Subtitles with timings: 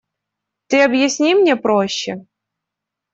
[0.65, 2.25] Ты объясни мне проще.